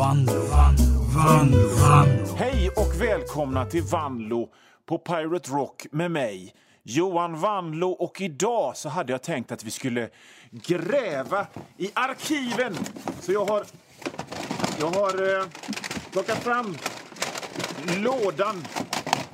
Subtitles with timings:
[0.00, 2.36] Vanlo, Vanlo, Vanlo, Vanlo.
[2.36, 4.52] Hej och välkomna till Vanlo
[4.86, 7.90] på Pirate Rock med mig, Johan Vanlo.
[7.90, 10.08] Och idag så hade jag tänkt att vi skulle
[10.50, 11.46] gräva
[11.76, 12.76] i arkiven.
[13.20, 13.64] Så jag har,
[14.78, 15.44] jag har eh,
[16.12, 16.76] plockat fram
[17.98, 18.64] lådan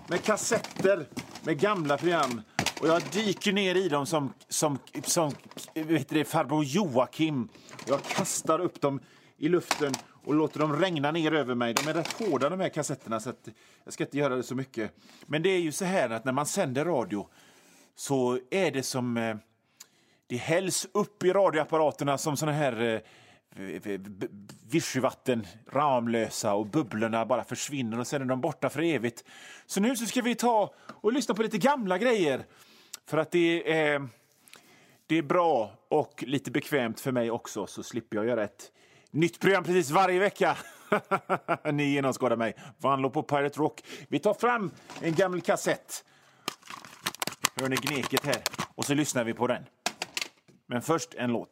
[0.08, 1.06] med kassetter
[1.42, 2.42] med gamla program.
[2.80, 5.32] Och jag dyker ner i dem som, som, som
[5.74, 7.48] vet det, farbror Joakim.
[7.86, 9.00] Jag kastar upp dem
[9.38, 9.92] i luften
[10.26, 11.74] och låter dem regna ner över mig.
[11.74, 13.48] De är rätt hårda de här kassetterna så att
[13.84, 14.92] jag ska inte göra det så mycket.
[15.26, 17.28] Men det är ju så här att när man sänder radio
[17.94, 19.16] så är det som...
[19.16, 19.36] Eh,
[20.26, 23.02] det hälls upp i radioapparaterna som såna här
[23.54, 24.00] eh,
[24.70, 29.24] vichyvatten, Ramlösa och bubblorna bara försvinner och sen är de borta för evigt.
[29.66, 32.44] Så nu så ska vi ta och lyssna på lite gamla grejer.
[33.06, 34.08] För att det är,
[35.06, 38.72] det är bra och lite bekvämt för mig också så slipper jag göra ett
[39.16, 40.56] nytt program precis varje vecka.
[41.72, 42.54] Ni genomskådar mig.
[42.78, 43.80] Vanlo på Pirate Rock.
[44.08, 46.04] Vi tar fram en gammal kassett.
[47.60, 48.42] Hör ni gneket här?
[48.74, 49.62] Och så lyssnar vi på den.
[50.66, 51.48] Men först en låt.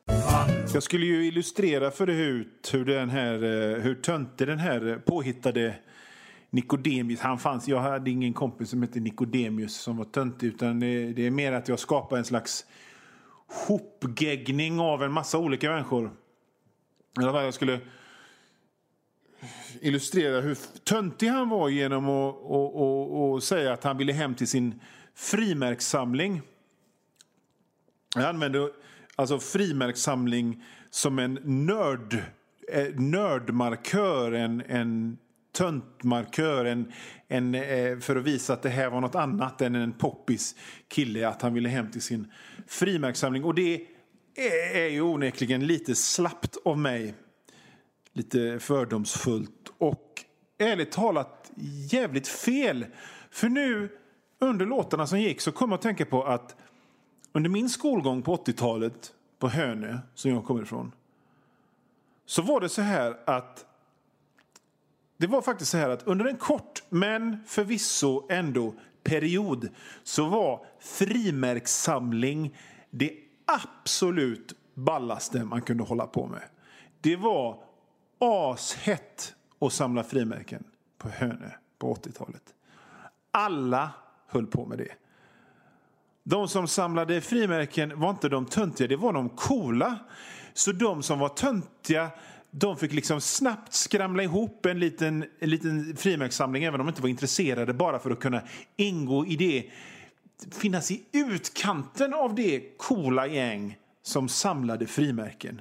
[0.75, 4.97] Jag skulle ju illustrera för ut hur, den här, eh, hur töntig den här eh,
[4.97, 5.75] påhittade
[6.51, 11.13] Nikodemius, han fanns, jag hade ingen kompis som hette Nikodemius som var töntig utan det,
[11.13, 12.67] det är mer att jag skapar en slags
[13.67, 16.11] hopgeggning av en massa olika människor.
[17.17, 17.81] Jag skulle
[19.81, 24.35] illustrera hur töntig han var genom att och, och, och säga att han ville hem
[24.35, 24.81] till sin
[25.15, 26.43] frimärkssamling.
[28.15, 28.71] Jag använde
[29.17, 32.15] alltså frimärkssamling som en nörd,
[32.73, 35.19] eh, nördmarkör, en, en
[35.53, 36.93] töntmarkör, en,
[37.29, 40.55] en, eh, för att visa att det här var något annat än en poppis
[40.89, 42.33] kille, att han ville hem till sin
[42.67, 43.45] frimärkssamling.
[43.45, 43.87] Och det
[44.35, 47.15] är ju onekligen lite slappt av mig.
[48.13, 50.25] Lite fördomsfullt och
[50.59, 51.53] ärligt talat
[51.91, 52.87] jävligt fel.
[53.31, 53.99] För nu
[54.39, 56.57] under låtarna som gick så kom jag att tänka på att
[57.33, 60.93] under min skolgång på 80-talet på Hönö, som jag kommer ifrån,
[62.27, 63.67] så var det så här att
[65.17, 69.69] det var faktiskt så här att under en kort, men förvisso ändå period,
[70.03, 72.57] så var frimärkssamling
[72.91, 76.43] det absolut ballaste man kunde hålla på med.
[77.01, 77.59] Det var
[78.19, 80.65] ashett att samla frimärken
[80.99, 82.55] på Hönö på 80-talet.
[83.31, 83.91] Alla
[84.27, 84.93] höll på med det.
[86.23, 89.99] De som samlade frimärken var inte de töntiga, det var de coola.
[90.53, 92.11] Så de som var töntiga
[92.51, 97.03] de fick liksom snabbt skramla ihop en liten, en liten frimärkssamling även om de inte
[97.03, 98.43] var intresserade bara för att kunna
[98.77, 99.71] ingå i det
[100.51, 105.61] finnas i utkanten av det coola gäng som samlade frimärken.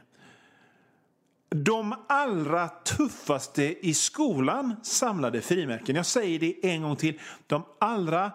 [1.50, 5.96] De allra tuffaste i skolan samlade frimärken.
[5.96, 7.20] Jag säger det en gång till.
[7.48, 8.32] De allra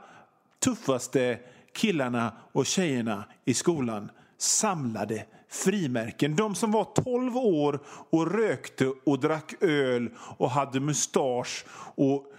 [0.59, 1.39] tuffaste
[1.75, 6.37] killarna och tjejerna i skolan samlade frimärken.
[6.37, 12.33] De som var 12 år och rökte och drack öl och hade mustasch och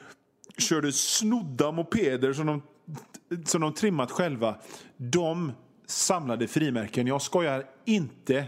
[0.58, 2.62] körde snodda mopeder som de,
[3.46, 4.56] som de trimmat själva.
[4.98, 5.52] De
[5.86, 7.08] samlade frimärken.
[7.08, 8.46] Jag skojar inte.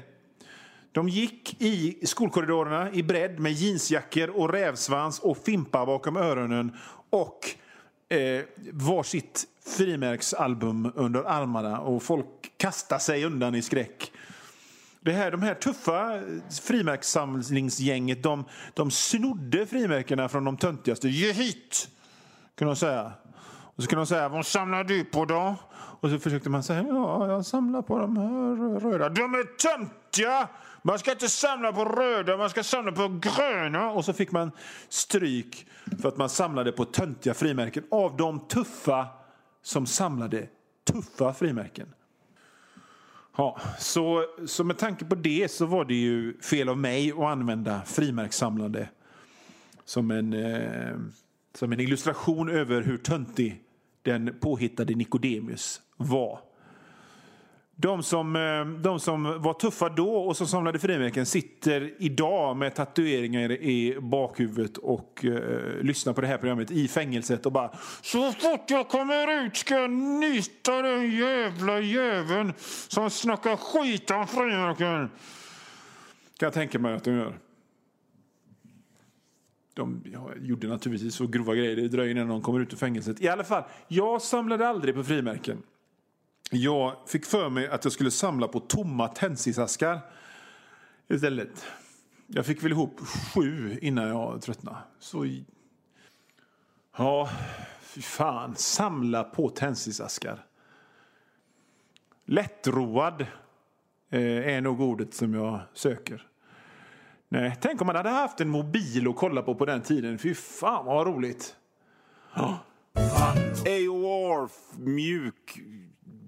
[0.92, 6.78] De gick i skolkorridorerna i bredd med jeansjackor och rävsvans och fimpar bakom öronen
[7.10, 7.40] och
[8.10, 9.46] eh, varsitt
[9.78, 12.28] frimärksalbum under armarna och folk
[12.58, 14.12] kastade sig undan i skräck.
[15.02, 16.22] Det här, de här tuffa eh,
[16.64, 18.44] frimärkssamlingsgänget de,
[18.74, 21.10] de snodde frimärkena från de töntigaste.
[21.10, 21.90] Ge hit!
[22.56, 23.14] Kunde de säga.
[23.76, 25.56] Och så kunde de säga, vad samlar du på då?
[25.74, 29.10] Och så försökte man säga, ja, jag samlar på de här röda.
[29.10, 30.50] De är töntiga!
[30.84, 33.92] Man ska inte samla på röda, man ska samla på gröna.
[33.92, 34.52] Och så fick man
[34.90, 35.68] stryk
[36.02, 39.08] för att man samlade på töntiga frimärken av de tuffa
[39.62, 40.48] som samlade
[40.92, 41.94] tuffa frimärken.
[43.38, 47.20] Ja, så, så med tanke på det så var det ju fel av mig att
[47.20, 48.90] använda frimärkssamlande
[49.86, 50.94] som en, eh,
[51.54, 53.62] som en illustration över hur töntig
[54.02, 56.40] den påhittade Nikodemius var.
[57.76, 62.76] De som, eh, de som var tuffa då och som samlade frimärken sitter idag med
[62.76, 67.72] tatueringar i bakhuvudet och eh, lyssnar på det här programmet i fängelset och bara
[68.02, 72.54] Så fort jag kommer ut ska jag nysta den jävla jäveln
[72.88, 75.10] som snackar skit om frimärken.
[76.38, 77.38] Kan jag tänka mig att de gör.
[79.74, 80.04] De
[80.42, 81.76] gjorde naturligtvis så grova grejer.
[81.76, 83.22] Det dröjer innan de kommer ut ur fängelset.
[83.22, 85.64] I alla fall, jag samlade aldrig på frimärken.
[86.52, 90.00] Jag fick för mig att jag skulle samla på tomma tändsticksaskar
[91.08, 91.66] istället.
[92.28, 94.78] Jag fick väl ihop sju innan jag tröttnade.
[95.00, 95.28] Så...
[96.98, 97.30] Ja,
[97.82, 98.56] fy fan.
[98.56, 100.46] Samla på tändsticksaskar.
[102.26, 103.22] Lättroad
[104.10, 106.31] eh, är nog ordet som jag söker.
[107.34, 110.20] Nej, tänk om man hade haft en mobil att kolla på på den tiden.
[110.20, 111.56] Fy fan vad roligt.
[112.36, 112.60] Ja.
[113.66, 114.50] AOR,
[114.80, 115.60] mjuk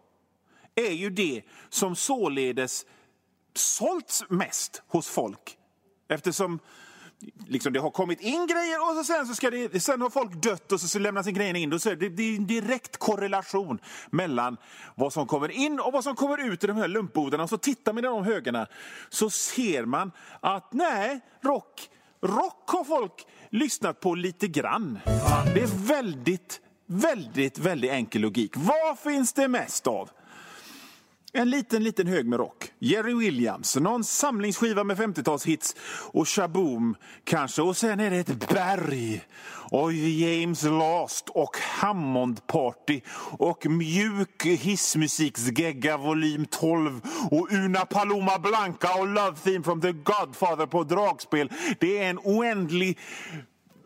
[0.74, 2.86] är ju det som således
[3.54, 5.58] sålts mest hos folk.
[6.08, 6.58] Eftersom
[7.46, 10.32] liksom det har kommit in grejer och så sen, så ska det, sen har folk
[10.32, 11.80] dött och så, så lämnas grejerna in.
[11.80, 13.78] Så det, det är en direkt korrelation
[14.10, 14.56] mellan
[14.94, 17.42] vad som kommer in och vad som kommer ut i de här lumpbodarna.
[17.42, 18.66] Och så tittar man i de högarna
[19.08, 21.90] så ser man att nej, rock,
[22.22, 24.98] rock har folk lyssnat på lite grann.
[25.54, 28.52] Det är väldigt, väldigt, väldigt enkel logik.
[28.56, 30.10] Vad finns det mest av?
[31.32, 32.72] En liten, liten hög med rock.
[32.78, 35.76] Jerry Williams, någon samlingsskiva med 50-talshits
[36.12, 37.62] och Shaboom kanske.
[37.62, 39.22] Och sen är det ett berg.
[39.70, 43.00] Och James Last och Hammond Party
[43.38, 47.00] och mjuk hissmusiksgegga volym 12
[47.30, 51.52] och Una Paloma Blanca och Love Theme from the Godfather på dragspel.
[51.80, 52.98] Det är en oändlig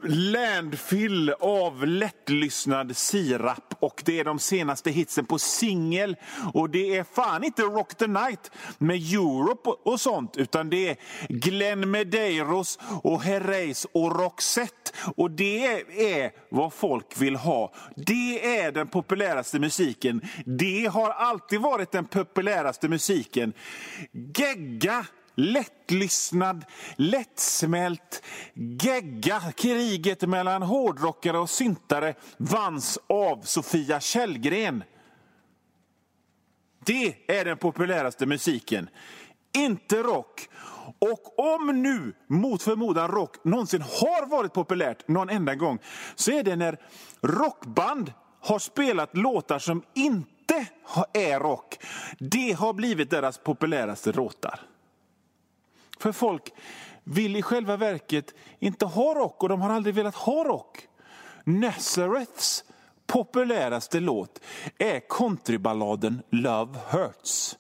[0.05, 6.17] landfill av lättlyssnad sirap och det är de senaste hitsen på singel.
[6.55, 10.97] Och det är fan inte Rock the Night med Europe och sånt utan det är
[11.29, 14.93] Glenn Medeiros och Herreys och Roxette.
[15.17, 15.67] Och det
[16.15, 17.75] är vad folk vill ha.
[17.97, 20.21] Det är den populäraste musiken.
[20.47, 23.53] Det har alltid varit den populäraste musiken.
[24.13, 26.65] Gegga lättlyssnad,
[26.97, 28.23] lättsmält
[28.55, 29.41] gegga.
[29.57, 34.85] Kriget mellan hårdrockare och syntare vanns av Sofia Källgren.
[36.85, 38.89] Det är den populäraste musiken,
[39.57, 40.49] inte rock.
[40.99, 45.79] Och om nu, mot förmodan, rock någonsin har varit populärt någon enda gång
[46.15, 46.79] så är det när
[47.21, 50.67] rockband har spelat låtar som inte
[51.13, 51.79] är rock.
[52.19, 54.61] Det har blivit deras populäraste låtar.
[56.03, 56.53] För folk
[57.05, 60.89] vill i själva verket inte ha rock och de har aldrig velat ha rock.
[61.45, 62.65] Nazareths
[63.07, 64.41] populäraste låt
[64.79, 67.57] är countryballaden Love Hurts.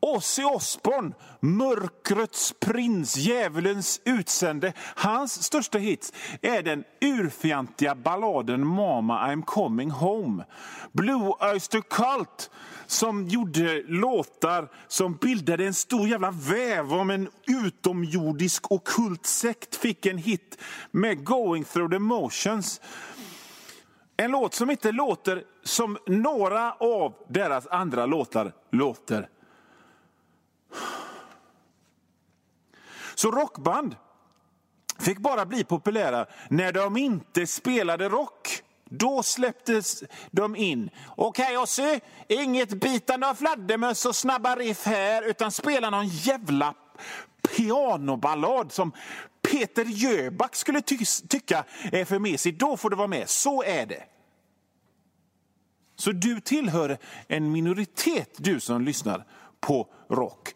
[0.00, 4.72] Ozzy Osbourne, mörkrets prins, djävulens utsände.
[4.78, 6.12] Hans största hit
[6.42, 10.44] är den urfjantiga balladen Mama I'm coming home.
[10.92, 12.50] Blue Oyster Cult
[12.86, 20.06] som gjorde låtar som bildade en stor jävla väv om en utomjordisk okult sekt fick
[20.06, 20.58] en hit
[20.90, 22.80] med Going through the motions.
[24.16, 29.28] En låt som inte låter som några av deras andra låtar låter.
[33.14, 33.96] Så rockband
[34.98, 38.62] fick bara bli populära när de inte spelade rock.
[38.84, 40.90] Då släpptes de in.
[41.16, 46.74] Okej, okay, Ossi, inget bitande av fladdermöss och snabba riff här, utan spela någon jävla
[47.56, 48.92] pianoballad som
[49.50, 52.58] Peter Jöback skulle ty tycka är för mesig.
[52.58, 53.28] Då får du vara med.
[53.28, 54.04] Så är det.
[55.96, 59.24] Så du tillhör en minoritet, du som lyssnar
[59.60, 60.54] på rock.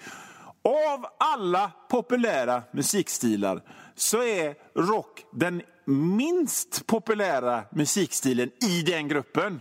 [0.62, 3.62] Av alla populära musikstilar
[3.95, 9.61] så är rock den minst populära musikstilen i den gruppen.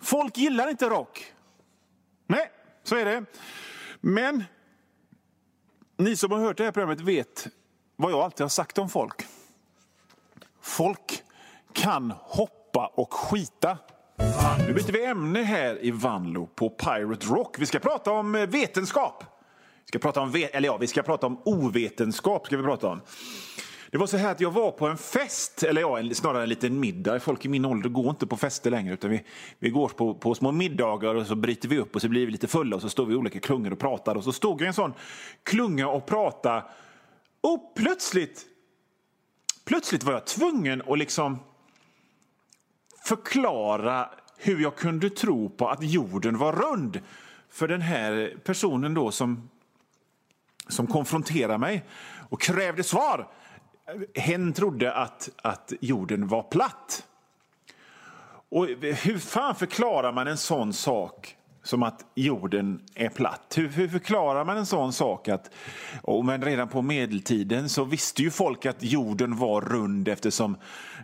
[0.00, 1.34] Folk gillar inte rock.
[2.26, 2.50] Nej,
[2.82, 3.24] så är det.
[4.00, 4.44] Men
[5.96, 7.48] ni som har hört det här programmet vet
[7.96, 9.26] vad jag alltid har sagt om folk.
[10.60, 11.22] Folk
[11.72, 13.78] kan hoppa och skita.
[14.66, 17.56] Nu byter vi ämne här i Vanlo på Pirate Rock.
[17.58, 19.24] Vi ska prata om eh, vetenskap.
[19.84, 22.46] Vi ska prata om, eller ja, vi ska prata om ovetenskap.
[22.46, 23.00] Ska vi prata om.
[23.92, 26.80] Det var så här att jag var på en fest, eller ja, snarare en liten
[26.80, 27.20] middag.
[27.20, 29.24] Folk i min ålder går inte på fester längre utan vi,
[29.58, 32.32] vi går på, på små middagar och så bryter vi upp och så blir vi
[32.32, 34.14] lite fulla och så står vi i olika klungor och pratar.
[34.14, 34.92] Och så stod jag i en sån
[35.42, 36.64] klunga och pratade
[37.40, 38.40] och plötsligt,
[39.64, 41.38] plötsligt var jag tvungen att liksom
[43.04, 47.00] förklara hur jag kunde tro på att jorden var rund
[47.50, 49.50] för den här personen då som,
[50.68, 51.84] som konfronterade mig
[52.28, 53.28] och krävde svar.
[54.14, 57.06] Hen trodde att, att jorden var platt.
[58.48, 63.54] Och hur fan förklarar man en sån sak som att jorden är platt.
[63.56, 65.28] Hur, hur förklarar man en sån sak?
[65.28, 65.50] att
[66.02, 70.56] oh, men Redan på medeltiden så visste ju folk att jorden var rund eftersom,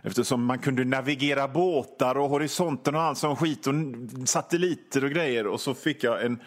[0.03, 3.73] eftersom man kunde navigera båtar och horisonten och allt sån skit och
[4.25, 5.47] satelliter och grejer.
[5.47, 6.39] Och så fick jag en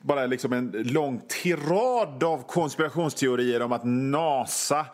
[0.00, 4.86] bara liksom en lång tirad av konspirationsteorier om att NASA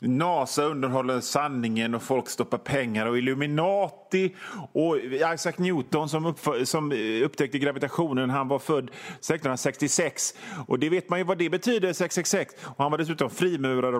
[0.00, 4.34] NASA underhåller sanningen och folk stoppar pengar och Illuminati
[4.72, 4.98] och
[5.34, 6.92] Isaac Newton som, som
[7.24, 10.34] upptäckte gravitationen, han var född 1666
[10.66, 12.54] och det vet man ju vad det betyder, 666.
[12.64, 13.96] Och han var dessutom frimurare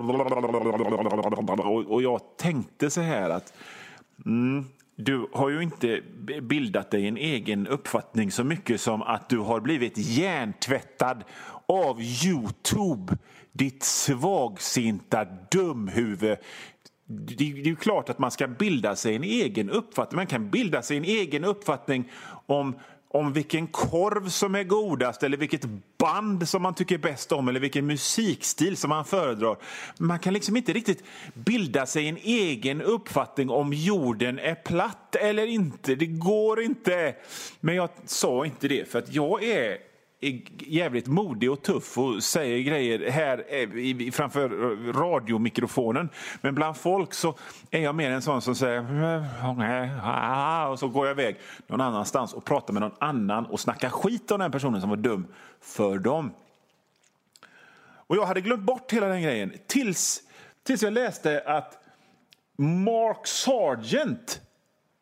[1.86, 3.52] och jag tänkte så här att
[4.26, 4.64] mm,
[4.96, 6.00] du har ju inte
[6.42, 11.24] bildat dig en egen uppfattning så mycket som att du har blivit hjärntvättad
[11.66, 13.16] av Youtube
[13.58, 16.38] ditt svagsinta dumhuvud.
[17.08, 20.16] Det är ju klart att man ska bilda sig en egen uppfattning.
[20.16, 22.10] Man kan bilda sig en egen uppfattning
[22.46, 22.74] om
[23.10, 25.64] om vilken korv som är godast eller vilket
[25.98, 29.56] band som man tycker bäst om eller vilken musikstil som man föredrar.
[29.98, 35.46] Man kan liksom inte riktigt bilda sig en egen uppfattning om jorden är platt eller
[35.46, 35.94] inte.
[35.94, 37.14] Det går inte.
[37.60, 39.78] Men jag sa inte det för att jag är
[40.58, 44.48] jävligt modig och tuff och säger grejer här eh, framför
[44.92, 46.08] radiomikrofonen.
[46.40, 47.34] Men bland folk så
[47.70, 48.80] är jag mer en sån som säger
[49.42, 49.54] ah,
[50.02, 53.60] ah, ah", och så går jag iväg någon annanstans och pratar med någon annan och
[53.60, 55.26] snackar skit om den personen som var dum
[55.60, 56.30] för dem.
[58.08, 60.22] Och jag hade glömt bort hela den grejen tills,
[60.62, 61.78] tills jag läste att
[62.56, 64.40] Mark Sargent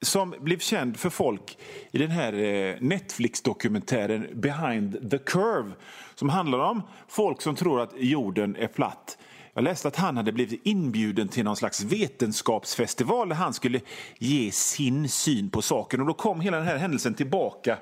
[0.03, 1.59] som blev känd för folk
[1.91, 5.73] i den här eh, Netflix-dokumentären Behind the Curve
[6.15, 9.19] som handlar om folk som tror att jorden är platt.
[9.55, 13.81] Jag läste att han hade blivit inbjuden till någon slags vetenskapsfestival där han skulle
[14.19, 16.01] ge sin syn på saken.
[16.01, 17.79] Och Då kom hela den här händelsen tillbaka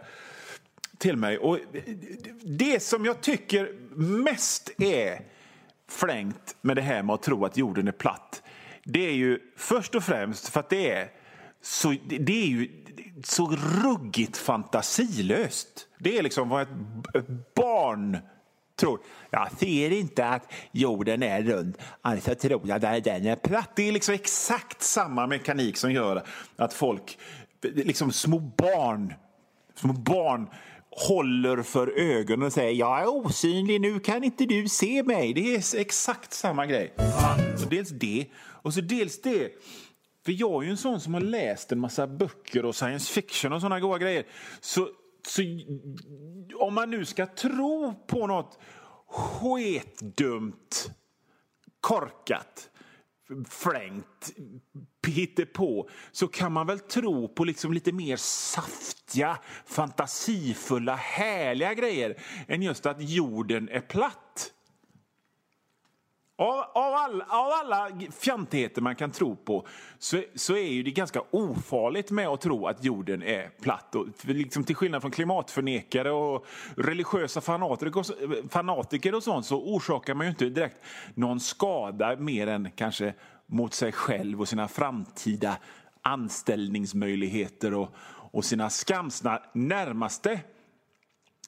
[0.99, 1.38] till mig.
[1.38, 1.59] Och
[2.42, 5.21] Det som jag tycker mest är
[5.88, 8.42] flängt med det här med att tro att jorden är platt
[8.85, 11.11] det är ju först och främst för att det är
[11.64, 12.68] så det är ju
[13.25, 15.87] så ruggigt fantasilöst.
[15.99, 18.18] Det är liksom vad ett barn
[18.76, 19.00] tror.
[19.30, 23.71] Jag ser inte att jorden är rund, alltså tror jag att den är platt.
[23.76, 27.18] Det är liksom exakt samma mekanik som gör att folk,
[27.62, 29.14] liksom små barn,
[29.75, 30.49] små barn
[30.90, 35.35] håller för ögonen och säger jag är osynlig, nu kan inte du se mig.
[35.35, 36.94] Det är exakt samma grej.
[37.56, 39.52] Så dels det, och så dels det
[40.24, 43.52] för jag är ju en sån som har läst en massa böcker och science fiction
[43.52, 44.26] och såna goa grejer.
[44.60, 44.88] Så,
[45.28, 45.42] så
[46.54, 48.58] om man nu ska tro på något
[49.06, 50.90] sketdumt,
[51.80, 52.70] korkat,
[53.48, 54.32] flängt,
[55.54, 62.62] på så kan man väl tro på liksom lite mer saftiga, fantasifulla, härliga grejer än
[62.62, 64.23] just att jorden är platt.
[66.36, 67.88] Av, av, alla, av alla
[68.20, 69.66] fjantigheter man kan tro på
[69.98, 73.94] så, så är ju det ganska ofarligt med att tro att jorden är platt.
[73.94, 80.26] Och, liksom till skillnad från klimatförnekare och religiösa fanatiker, fanatiker och sånt så orsakar man
[80.26, 80.76] ju inte direkt
[81.14, 83.14] någon skada mer än kanske
[83.46, 85.56] mot sig själv och sina framtida
[86.02, 87.94] anställningsmöjligheter och,
[88.30, 90.40] och sina skamsna närmaste.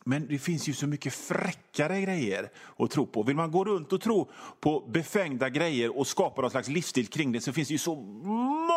[0.09, 3.23] Men det finns ju så mycket fräckare grejer att tro på.
[3.23, 7.33] Vill man gå runt och tro på befängda grejer och skapa någon slags livsstil kring
[7.33, 7.95] det så finns det ju så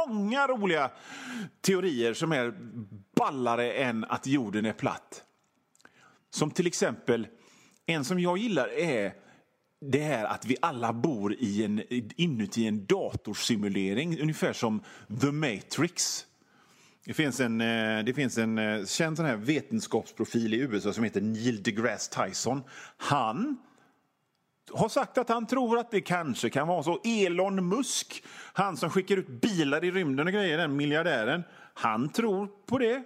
[0.08, 0.92] många roliga
[1.62, 2.54] teorier som är
[3.16, 5.24] ballare än att jorden är platt.
[6.30, 7.28] Som till exempel,
[7.86, 9.14] en som jag gillar är
[9.82, 11.84] det här att vi alla bor i en,
[12.16, 14.84] inuti en datorsimulering, ungefär som
[15.22, 16.26] The Matrix.
[17.10, 21.04] Det finns en, eh, det finns en eh, känd sån här vetenskapsprofil i USA som
[21.04, 22.64] heter Neil deGrasse Tyson.
[22.98, 23.58] Han
[24.74, 27.00] har sagt att han tror att det kanske kan vara så.
[27.04, 28.24] Elon Musk,
[28.54, 33.04] han som skickar ut bilar i rymden och grejer, den miljardären, han tror på det.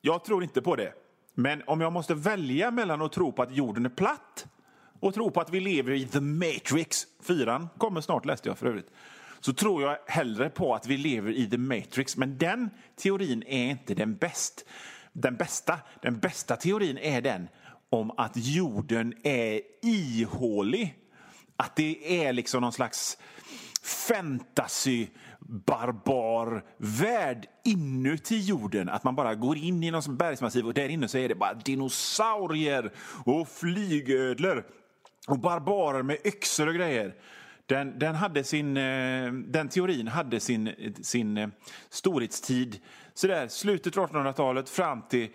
[0.00, 0.92] Jag tror inte på det.
[1.34, 4.46] Men om jag måste välja mellan att tro på att jorden är platt
[5.00, 8.66] och tro på att vi lever i The Matrix, fyran kommer snart läste jag för
[8.66, 8.90] övrigt,
[9.40, 12.16] så tror jag hellre på att vi lever i The Matrix.
[12.16, 14.64] Men den teorin är inte den, bäst,
[15.12, 15.78] den bästa.
[16.02, 17.48] Den bästa teorin är den
[17.90, 20.94] om att jorden är ihålig.
[21.56, 23.18] Att det är liksom någon slags
[23.82, 25.06] fantasy
[25.40, 28.88] barbar värld inuti jorden.
[28.88, 31.54] Att man bara går in i någon bergsmassiv och där inne så är det bara
[31.54, 32.92] dinosaurier
[33.24, 34.66] och flygödlor
[35.28, 37.14] och barbarer med yxor och grejer.
[37.70, 41.48] Den, den, hade sin, eh, den teorin hade sin, sin eh,
[41.88, 42.80] storhetstid
[43.14, 45.28] så där, slutet av 1800-talet fram till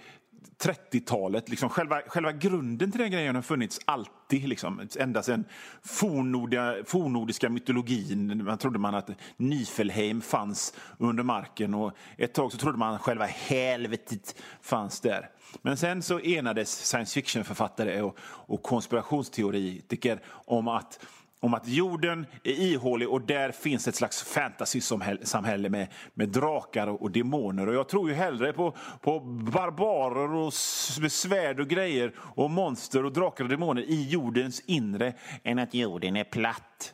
[0.63, 1.49] 30-talet.
[1.49, 4.47] Liksom själva, själva grunden till den grejen har funnits alltid.
[4.47, 5.45] Liksom, ända sedan
[5.83, 8.43] fornordiga, fornordiska mytologin.
[8.45, 13.01] Man trodde man att Nifelheim fanns under marken och ett tag så trodde man att
[13.01, 15.29] själva helvetet fanns där.
[15.61, 20.99] Men sen så enades science fiction-författare och, och konspirationsteoretiker om att
[21.39, 27.11] om att jorden är ihålig och där finns ett slags fantasysamhälle med, med drakar och
[27.11, 27.67] demoner.
[27.67, 30.53] Och jag tror ju hellre på, på barbarer och
[31.01, 35.73] med svärd och grejer och monster och drakar och demoner i jordens inre än att
[35.73, 36.93] jorden är platt.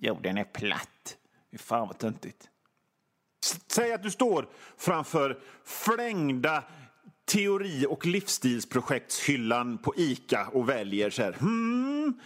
[0.00, 1.16] Jorden är platt.
[1.58, 2.48] Fan vad töntigt.
[3.66, 6.64] Säg att du står framför flängda
[7.24, 11.32] teori och livsstilsprojektshyllan på Ica och väljer så här.
[11.32, 12.20] Hmm,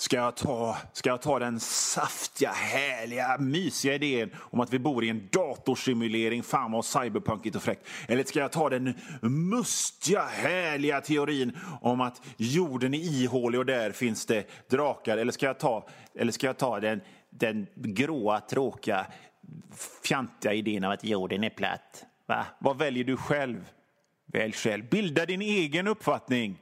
[0.00, 5.04] Ska jag, ta, ska jag ta den saftiga, härliga, mysiga idén om att vi bor
[5.04, 7.86] i en datorsimulering, fan vad cyberpunkigt och fräckt?
[8.08, 13.92] Eller ska jag ta den mustiga, härliga teorin om att jorden är ihålig och där
[13.92, 15.18] finns det drakar?
[15.18, 19.06] Eller ska jag ta, eller ska jag ta den, den gråa, tråkiga,
[20.02, 22.04] fjantiga idén om att jorden är platt?
[22.26, 22.46] Va?
[22.58, 23.64] Vad väljer du själv?
[24.32, 24.88] Välj själv.
[24.88, 26.58] Bilda din egen uppfattning.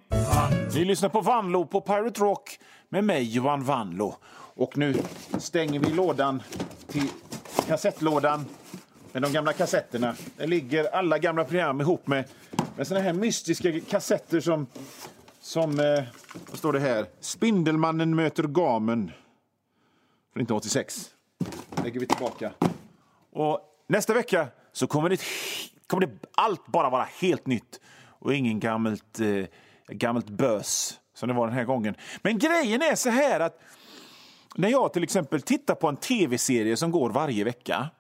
[0.74, 4.16] Ni lyssnar på Vanlo på Pirate Rock med mig, Johan Vanlo.
[4.54, 4.94] Och nu
[5.38, 6.42] stänger vi lådan
[6.86, 7.08] till
[7.66, 8.44] kassettlådan
[9.12, 10.14] med de gamla kassetterna.
[10.36, 12.24] Där ligger alla gamla program ihop med,
[12.76, 14.66] med såna här mystiska kassetter som...
[15.40, 16.04] som eh,
[16.50, 17.06] vad står det här?
[17.20, 19.12] Spindelmannen möter gamen.
[20.32, 21.10] Från 1986.
[21.84, 22.52] lägger vi tillbaka.
[23.32, 25.20] Och nästa vecka så kommer det,
[25.86, 29.44] kommer det allt bara vara helt nytt och ingen gammalt, eh,
[29.88, 31.94] gammalt bös som det var den här gången.
[32.22, 33.60] Men grejen är så här att
[34.56, 37.90] när jag till exempel tittar på en tv-serie som går varje vecka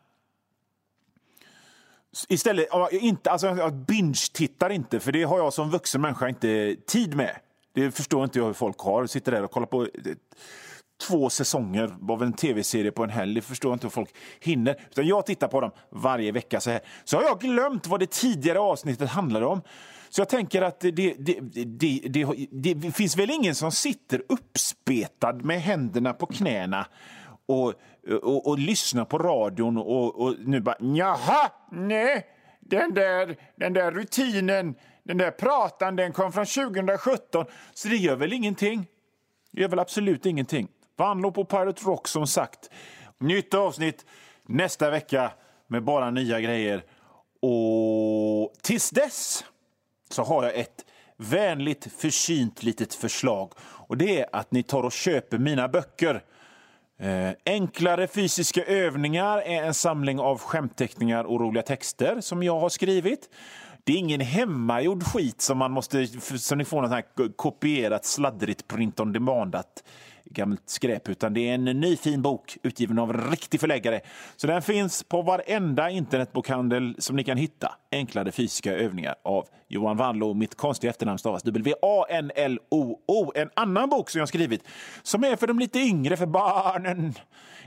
[2.28, 7.16] Istället, inte, alltså jag binge-tittar inte, för det har jag som vuxen människa inte tid
[7.16, 7.36] med.
[7.74, 9.06] Det förstår inte jag hur folk har.
[9.06, 9.88] Sitter där och kollar på eh,
[11.08, 13.34] två säsonger av en tv-serie på en helg.
[13.34, 14.80] Det förstår inte hur folk hinner.
[14.90, 16.60] Utan jag tittar på dem varje vecka.
[16.60, 16.80] Så, här.
[17.04, 19.62] så har jag glömt vad det tidigare avsnittet handlade om.
[20.08, 21.14] Så jag tänker att det, det,
[21.66, 26.86] det, det, finns väl ingen som sitter uppspetad med händerna på knäna
[27.46, 27.74] och,
[28.22, 32.26] och, och lyssnar på radion och, och nu bara jaha, nej,
[32.60, 38.16] den där, den där rutinen, den där pratan, den kom från 2017, så det gör
[38.16, 38.86] väl ingenting.
[39.52, 40.68] Det gör väl absolut ingenting.
[40.96, 42.70] Vanlo på Pirate Rock som sagt.
[43.18, 44.06] Nytt avsnitt
[44.48, 45.32] nästa vecka
[45.66, 46.84] med bara nya grejer.
[47.42, 49.44] Och tills dess
[50.10, 50.84] så har jag ett
[51.16, 53.52] vänligt försynt litet förslag.
[53.60, 56.22] Och Det är att ni tar och köper mina böcker.
[56.98, 62.68] Eh, enklare fysiska övningar är en samling av skämtteckningar och roliga texter som jag har
[62.68, 63.30] skrivit.
[63.84, 66.06] Det är ingen hemmagjord skit som man måste,
[66.38, 69.84] som ni får något här kopierat sladdrigt print on demandat
[70.30, 74.00] gammalt skräp, utan det är en ny fin bok utgiven av en riktig förläggare.
[74.36, 77.74] Så den finns på varenda internetbokhandel som ni kan hitta.
[77.92, 80.34] Enklare fysiska övningar av Johan Wanlo.
[80.34, 83.32] Mitt konstiga efternamn stavas W-A-N-L-O-O.
[83.34, 84.62] En annan bok som jag skrivit
[85.02, 87.14] som är för de lite yngre, för barnen.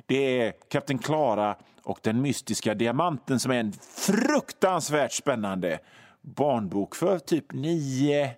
[0.05, 5.79] Det är Kapten Klara och den mystiska diamanten som är en fruktansvärt spännande
[6.21, 8.31] barnbok för typ nio,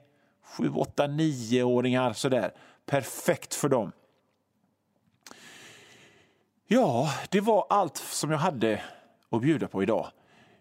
[0.43, 2.51] sju, åtta, nioåringar sådär.
[2.85, 3.91] Perfekt för dem.
[6.73, 8.81] Ja, det var allt som jag hade
[9.31, 10.07] att bjuda på idag.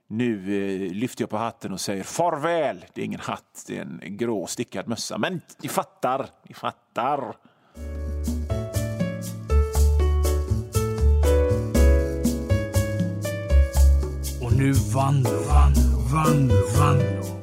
[0.07, 2.85] Nu eh, lyfter jag på hatten och säger farväl.
[2.95, 5.19] Det är ingen hatt, det är en grå stickad mössa.
[5.19, 7.37] Men ni fattar, ni fattar.
[14.43, 15.75] Och nu vann, vann,
[16.13, 17.40] vann, vann